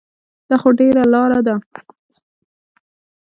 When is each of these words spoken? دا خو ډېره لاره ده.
دا 0.49 0.55
خو 0.61 0.69
ډېره 0.79 1.03
لاره 1.13 1.39
ده. 1.47 1.55